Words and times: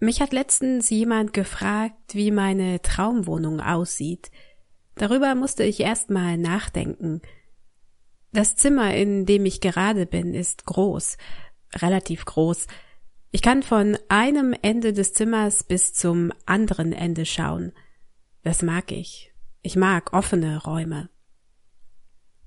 Mich 0.00 0.22
hat 0.22 0.32
letztens 0.32 0.88
jemand 0.88 1.34
gefragt, 1.34 2.14
wie 2.14 2.30
meine 2.30 2.80
Traumwohnung 2.80 3.60
aussieht. 3.60 4.30
Darüber 4.94 5.34
musste 5.34 5.62
ich 5.62 5.80
erst 5.80 6.08
mal 6.08 6.38
nachdenken. 6.38 7.20
Das 8.32 8.56
Zimmer, 8.56 8.94
in 8.94 9.26
dem 9.26 9.44
ich 9.44 9.60
gerade 9.60 10.06
bin, 10.06 10.32
ist 10.32 10.64
groß, 10.64 11.18
relativ 11.76 12.24
groß. 12.24 12.66
Ich 13.30 13.42
kann 13.42 13.62
von 13.62 13.98
einem 14.08 14.54
Ende 14.62 14.94
des 14.94 15.12
Zimmers 15.12 15.64
bis 15.64 15.92
zum 15.92 16.32
anderen 16.46 16.94
Ende 16.94 17.26
schauen. 17.26 17.72
Das 18.42 18.62
mag 18.62 18.92
ich. 18.92 19.34
Ich 19.60 19.76
mag 19.76 20.14
offene 20.14 20.62
Räume. 20.62 21.10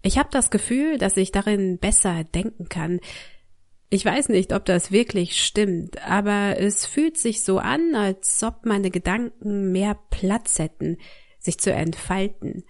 Ich 0.01 0.17
habe 0.17 0.29
das 0.31 0.49
Gefühl, 0.49 0.97
dass 0.97 1.17
ich 1.17 1.31
darin 1.31 1.77
besser 1.77 2.23
denken 2.23 2.67
kann, 2.67 2.99
ich 3.93 4.03
weiß 4.03 4.29
nicht, 4.29 4.53
ob 4.53 4.65
das 4.65 4.91
wirklich 4.91 5.39
stimmt, 5.45 6.01
aber 6.01 6.57
es 6.57 6.83
fühlt 6.83 7.15
sich 7.15 7.43
so 7.43 7.59
an, 7.59 7.93
als 7.93 8.41
ob 8.41 8.65
meine 8.65 8.89
Gedanken 8.89 9.71
mehr 9.71 9.93
Platz 10.09 10.57
hätten, 10.57 10.97
sich 11.37 11.59
zu 11.59 11.71
entfalten. 11.71 12.63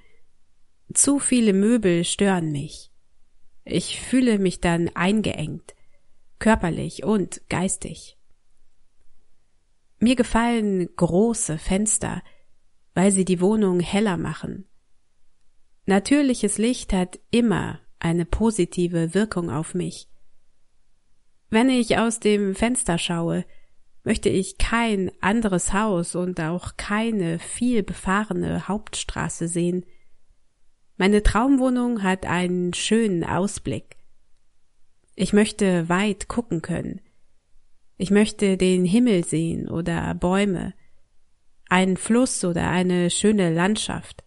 Zu 0.94 1.20
viele 1.20 1.54
Möbel 1.54 2.04
stören 2.04 2.52
mich. 2.52 2.92
Ich 3.64 4.02
fühle 4.02 4.38
mich 4.38 4.60
dann 4.60 4.90
eingeengt, 4.96 5.76
körperlich 6.40 7.06
und 7.06 7.42
geistig. 7.48 8.18
Mir 10.00 10.18
gefallen 10.18 10.90
große 10.94 11.58
Fenster, 11.58 12.22
weil 12.96 13.14
sie 13.14 13.24
die 13.24 13.40
Wohnung 13.40 13.80
heller 13.80 14.18
machen. 14.18 14.68
Natürliches 15.86 16.58
Licht 16.58 16.92
hat 16.92 17.18
immer 17.32 17.80
eine 18.00 18.26
positive 18.26 19.14
Wirkung 19.14 19.50
auf 19.50 19.74
mich. 19.74 20.10
Wenn 21.54 21.70
ich 21.70 22.00
aus 22.00 22.20
dem 22.20 22.56
Fenster 22.56 22.98
schaue, 22.98 23.46
möchte 24.04 24.28
ich 24.28 24.58
kein 24.58 25.12
anderes 25.22 25.72
Haus 25.72 26.16
und 26.16 26.42
auch 26.42 26.78
keine 26.78 27.38
viel 27.38 27.84
befahrene 27.84 28.68
Hauptstraße 28.68 29.48
sehen. 29.48 29.86
Meine 30.98 31.22
Traumwohnung 31.22 32.02
hat 32.02 32.26
einen 32.26 32.74
schönen 32.74 33.24
Ausblick. 33.24 33.98
Ich 35.14 35.32
möchte 35.32 35.88
weit 35.90 36.28
gucken 36.28 36.64
können. 36.64 37.02
Ich 37.98 38.10
möchte 38.10 38.58
den 38.58 38.84
Himmel 38.84 39.24
sehen 39.24 39.70
oder 39.70 40.12
Bäume, 40.16 40.74
einen 41.70 41.98
Fluss 41.98 42.44
oder 42.44 42.68
eine 42.72 43.12
schöne 43.12 43.54
Landschaft. 43.54 44.24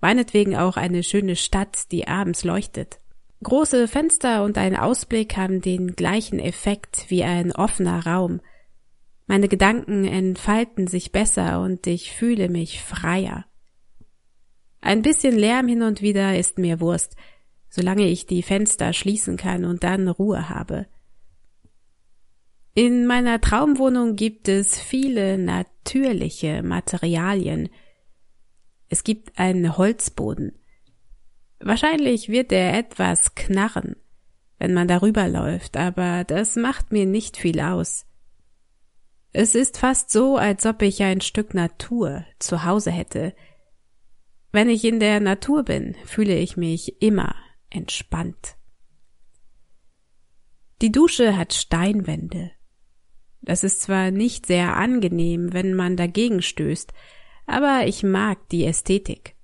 Meinetwegen 0.00 0.56
auch 0.56 0.78
eine 0.78 1.02
schöne 1.02 1.36
Stadt, 1.36 1.92
die 1.92 2.08
abends 2.08 2.44
leuchtet. 2.44 2.98
Große 3.42 3.86
Fenster 3.86 4.42
und 4.42 4.58
ein 4.58 4.76
Ausblick 4.76 5.36
haben 5.36 5.60
den 5.60 5.94
gleichen 5.94 6.40
Effekt 6.40 7.06
wie 7.08 7.22
ein 7.22 7.52
offener 7.52 8.04
Raum. 8.04 8.40
Meine 9.26 9.46
Gedanken 9.46 10.04
entfalten 10.04 10.88
sich 10.88 11.12
besser 11.12 11.60
und 11.60 11.86
ich 11.86 12.12
fühle 12.12 12.48
mich 12.48 12.82
freier. 12.82 13.44
Ein 14.80 15.02
bisschen 15.02 15.36
Lärm 15.36 15.68
hin 15.68 15.82
und 15.82 16.02
wieder 16.02 16.36
ist 16.36 16.58
mir 16.58 16.80
Wurst, 16.80 17.14
solange 17.68 18.06
ich 18.06 18.26
die 18.26 18.42
Fenster 18.42 18.92
schließen 18.92 19.36
kann 19.36 19.64
und 19.64 19.84
dann 19.84 20.08
Ruhe 20.08 20.48
habe. 20.48 20.86
In 22.74 23.06
meiner 23.06 23.40
Traumwohnung 23.40 24.16
gibt 24.16 24.48
es 24.48 24.80
viele 24.80 25.36
natürliche 25.36 26.62
Materialien. 26.62 27.68
Es 28.88 29.04
gibt 29.04 29.38
einen 29.38 29.76
Holzboden, 29.76 30.58
Wahrscheinlich 31.60 32.28
wird 32.28 32.52
er 32.52 32.76
etwas 32.78 33.34
knarren, 33.34 33.96
wenn 34.58 34.74
man 34.74 34.88
darüber 34.88 35.28
läuft, 35.28 35.76
aber 35.76 36.24
das 36.24 36.56
macht 36.56 36.92
mir 36.92 37.06
nicht 37.06 37.36
viel 37.36 37.60
aus. 37.60 38.06
Es 39.32 39.54
ist 39.54 39.78
fast 39.78 40.10
so, 40.10 40.36
als 40.36 40.64
ob 40.66 40.82
ich 40.82 41.02
ein 41.02 41.20
Stück 41.20 41.54
Natur 41.54 42.24
zu 42.38 42.64
Hause 42.64 42.90
hätte. 42.90 43.34
Wenn 44.52 44.68
ich 44.68 44.84
in 44.84 45.00
der 45.00 45.20
Natur 45.20 45.64
bin, 45.64 45.94
fühle 46.04 46.36
ich 46.36 46.56
mich 46.56 47.02
immer 47.02 47.34
entspannt. 47.70 48.56
Die 50.80 50.92
Dusche 50.92 51.36
hat 51.36 51.52
Steinwände. 51.52 52.52
Das 53.40 53.64
ist 53.64 53.82
zwar 53.82 54.10
nicht 54.10 54.46
sehr 54.46 54.76
angenehm, 54.76 55.52
wenn 55.52 55.74
man 55.74 55.96
dagegen 55.96 56.40
stößt, 56.40 56.92
aber 57.46 57.86
ich 57.86 58.02
mag 58.02 58.48
die 58.50 58.64
Ästhetik. 58.64 59.34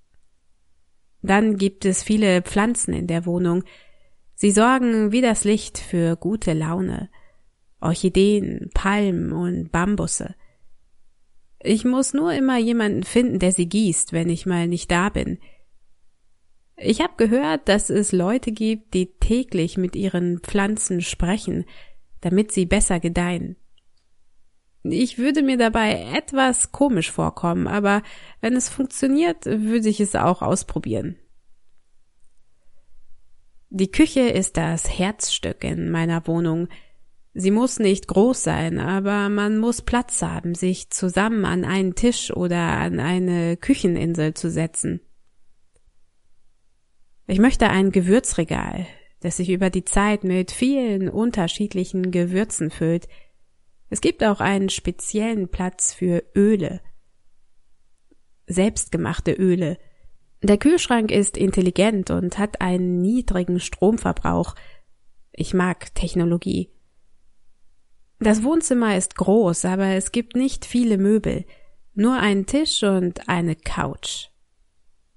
Dann 1.24 1.56
gibt 1.56 1.86
es 1.86 2.02
viele 2.02 2.42
Pflanzen 2.42 2.92
in 2.92 3.06
der 3.06 3.24
Wohnung. 3.24 3.64
Sie 4.34 4.50
sorgen 4.50 5.10
wie 5.10 5.22
das 5.22 5.44
Licht 5.44 5.78
für 5.78 6.16
gute 6.16 6.52
Laune. 6.52 7.08
Orchideen, 7.80 8.70
Palmen 8.74 9.32
und 9.32 9.72
Bambusse. 9.72 10.34
Ich 11.60 11.86
muss 11.86 12.12
nur 12.12 12.34
immer 12.34 12.58
jemanden 12.58 13.04
finden, 13.04 13.38
der 13.38 13.52
sie 13.52 13.66
gießt, 13.66 14.12
wenn 14.12 14.28
ich 14.28 14.44
mal 14.44 14.68
nicht 14.68 14.90
da 14.90 15.08
bin. 15.08 15.38
Ich 16.76 17.00
habe 17.00 17.14
gehört, 17.16 17.70
dass 17.70 17.88
es 17.88 18.12
Leute 18.12 18.52
gibt, 18.52 18.92
die 18.92 19.14
täglich 19.18 19.78
mit 19.78 19.96
ihren 19.96 20.40
Pflanzen 20.40 21.00
sprechen, 21.00 21.64
damit 22.20 22.52
sie 22.52 22.66
besser 22.66 23.00
gedeihen. 23.00 23.56
Ich 24.86 25.16
würde 25.16 25.42
mir 25.42 25.56
dabei 25.56 26.06
etwas 26.14 26.70
komisch 26.70 27.10
vorkommen, 27.10 27.66
aber 27.66 28.02
wenn 28.42 28.54
es 28.54 28.68
funktioniert, 28.68 29.46
würde 29.46 29.88
ich 29.88 29.98
es 29.98 30.14
auch 30.14 30.42
ausprobieren. 30.42 31.16
Die 33.70 33.90
Küche 33.90 34.20
ist 34.20 34.58
das 34.58 34.98
Herzstück 34.98 35.64
in 35.64 35.90
meiner 35.90 36.26
Wohnung. 36.26 36.68
Sie 37.32 37.50
muss 37.50 37.78
nicht 37.78 38.06
groß 38.08 38.42
sein, 38.44 38.78
aber 38.78 39.30
man 39.30 39.58
muss 39.58 39.80
Platz 39.80 40.20
haben, 40.20 40.54
sich 40.54 40.90
zusammen 40.90 41.46
an 41.46 41.64
einen 41.64 41.94
Tisch 41.94 42.30
oder 42.30 42.58
an 42.58 43.00
eine 43.00 43.56
Kücheninsel 43.56 44.34
zu 44.34 44.50
setzen. 44.50 45.00
Ich 47.26 47.38
möchte 47.38 47.70
ein 47.70 47.90
Gewürzregal, 47.90 48.86
das 49.20 49.38
sich 49.38 49.48
über 49.48 49.70
die 49.70 49.86
Zeit 49.86 50.24
mit 50.24 50.50
vielen 50.50 51.08
unterschiedlichen 51.08 52.10
Gewürzen 52.10 52.70
füllt, 52.70 53.08
es 53.94 54.00
gibt 54.00 54.24
auch 54.24 54.40
einen 54.40 54.70
speziellen 54.70 55.48
Platz 55.48 55.94
für 55.94 56.24
Öle. 56.34 56.80
Selbstgemachte 58.48 59.30
Öle. 59.30 59.78
Der 60.42 60.58
Kühlschrank 60.58 61.12
ist 61.12 61.36
intelligent 61.36 62.10
und 62.10 62.36
hat 62.36 62.60
einen 62.60 63.00
niedrigen 63.02 63.60
Stromverbrauch. 63.60 64.56
Ich 65.30 65.54
mag 65.54 65.94
Technologie. 65.94 66.72
Das 68.18 68.42
Wohnzimmer 68.42 68.96
ist 68.96 69.14
groß, 69.14 69.64
aber 69.64 69.86
es 69.94 70.10
gibt 70.10 70.34
nicht 70.34 70.64
viele 70.64 70.98
Möbel, 70.98 71.44
nur 71.94 72.14
einen 72.16 72.46
Tisch 72.46 72.82
und 72.82 73.28
eine 73.28 73.54
Couch. 73.54 74.30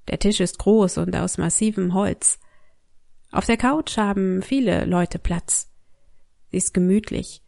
Der 0.07 0.19
Tisch 0.19 0.39
ist 0.39 0.59
groß 0.59 0.99
und 0.99 1.15
aus 1.15 1.39
massivem 1.39 1.95
Holz. 1.95 2.39
Auf 3.31 3.47
der 3.47 3.57
Couch 3.57 3.97
haben 3.97 4.43
viele 4.43 4.85
Leute 4.85 5.17
Platz. 5.17 5.73
Sie 6.51 6.57
ist 6.57 6.75
gemütlich. 6.75 7.41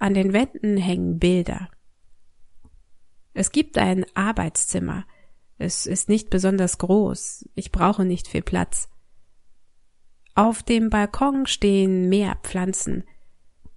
An 0.00 0.14
den 0.14 0.32
Wänden 0.32 0.78
hängen 0.78 1.18
Bilder. 1.18 1.68
Es 3.34 3.52
gibt 3.52 3.76
ein 3.76 4.06
Arbeitszimmer. 4.14 5.04
Es 5.58 5.84
ist 5.84 6.08
nicht 6.08 6.30
besonders 6.30 6.78
groß. 6.78 7.46
Ich 7.54 7.70
brauche 7.70 8.06
nicht 8.06 8.26
viel 8.26 8.40
Platz. 8.40 8.88
Auf 10.34 10.62
dem 10.62 10.88
Balkon 10.88 11.44
stehen 11.44 12.08
mehr 12.08 12.38
Pflanzen. 12.42 13.04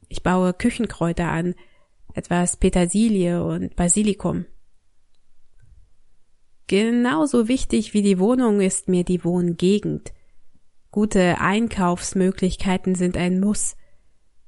Ich 0.08 0.24
baue 0.24 0.54
Küchenkräuter 0.54 1.28
an, 1.28 1.56
etwas 2.14 2.56
Petersilie 2.56 3.44
und 3.44 3.76
Basilikum. 3.76 4.46
Genauso 6.68 7.50
wichtig 7.50 7.94
wie 7.94 8.02
die 8.02 8.18
Wohnung 8.18 8.62
ist 8.62 8.88
mir 8.88 9.04
die 9.04 9.26
Wohngegend. 9.26 10.14
Gute 10.90 11.42
Einkaufsmöglichkeiten 11.42 12.96
sind 12.96 13.18
ein 13.18 13.42
Muss. 13.42 13.76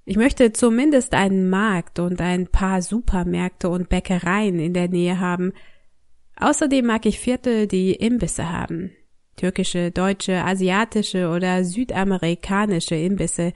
Ich 0.08 0.18
möchte 0.18 0.54
zumindest 0.54 1.16
einen 1.16 1.50
Markt 1.50 1.98
und 1.98 2.22
ein 2.22 2.48
paar 2.48 2.84
Supermärkte 2.84 3.70
und 3.70 3.90
Bäckereien 3.90 4.60
in 4.60 4.74
der 4.74 4.88
Nähe 4.88 5.20
haben. 5.20 5.52
Außerdem 6.36 6.86
mag 6.86 7.08
ich 7.08 7.20
Viertel, 7.20 7.68
die 7.68 7.94
Imbisse 7.94 8.52
haben. 8.52 8.92
Türkische, 9.36 9.90
deutsche, 9.90 10.44
asiatische 10.44 11.30
oder 11.30 11.64
südamerikanische 11.64 12.96
Imbisse. 12.96 13.54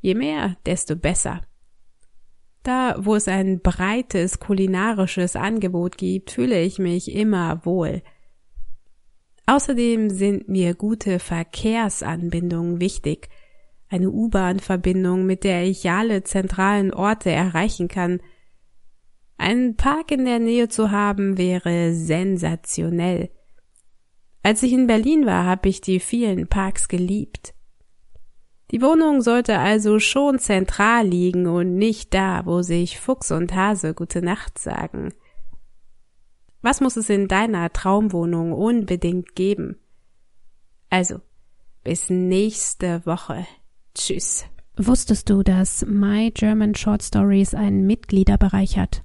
Je 0.00 0.14
mehr, 0.14 0.56
desto 0.64 0.96
besser. 0.96 1.42
Da, 2.62 2.96
wo 2.98 3.14
es 3.14 3.28
ein 3.28 3.60
breites 3.60 4.40
kulinarisches 4.40 5.36
Angebot 5.36 5.98
gibt, 5.98 6.30
fühle 6.30 6.62
ich 6.62 6.78
mich 6.78 7.14
immer 7.14 7.64
wohl. 7.66 8.02
Außerdem 9.44 10.08
sind 10.08 10.48
mir 10.48 10.74
gute 10.74 11.18
Verkehrsanbindungen 11.18 12.80
wichtig– 12.80 13.28
eine 13.90 14.10
U-Bahn-Verbindung, 14.10 15.26
mit 15.26 15.44
der 15.44 15.64
ich 15.64 15.90
alle 15.90 16.22
zentralen 16.22 16.94
Orte 16.94 17.30
erreichen 17.30 17.88
kann. 17.88 18.20
Einen 19.36 19.76
Park 19.76 20.12
in 20.12 20.24
der 20.24 20.38
Nähe 20.38 20.68
zu 20.68 20.90
haben 20.92 21.36
wäre 21.36 21.92
sensationell. 21.92 23.30
Als 24.42 24.62
ich 24.62 24.72
in 24.72 24.86
Berlin 24.86 25.26
war, 25.26 25.44
habe 25.44 25.68
ich 25.68 25.80
die 25.80 26.00
vielen 26.00 26.46
Parks 26.46 26.88
geliebt. 26.88 27.52
Die 28.70 28.80
Wohnung 28.80 29.20
sollte 29.20 29.58
also 29.58 29.98
schon 29.98 30.38
zentral 30.38 31.06
liegen 31.06 31.48
und 31.48 31.76
nicht 31.76 32.14
da, 32.14 32.46
wo 32.46 32.62
sich 32.62 33.00
Fuchs 33.00 33.32
und 33.32 33.52
Hase 33.54 33.94
gute 33.94 34.22
Nacht 34.22 34.58
sagen. 34.58 35.12
Was 36.62 36.80
muss 36.80 36.96
es 36.96 37.10
in 37.10 37.26
deiner 37.26 37.72
Traumwohnung 37.72 38.52
unbedingt 38.52 39.34
geben? 39.34 39.78
Also, 40.90 41.20
bis 41.82 42.10
nächste 42.10 43.04
Woche. 43.06 43.46
Tschüss. 43.94 44.44
Wusstest 44.76 45.28
du, 45.28 45.42
dass 45.42 45.84
My 45.86 46.30
German 46.30 46.74
Short 46.74 47.02
Stories 47.02 47.54
einen 47.54 47.86
Mitgliederbereich 47.86 48.78
hat? 48.78 49.02